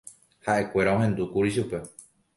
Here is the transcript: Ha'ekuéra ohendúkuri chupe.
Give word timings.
Ha'ekuéra 0.47 0.95
ohendúkuri 1.01 1.53
chupe. 1.59 1.87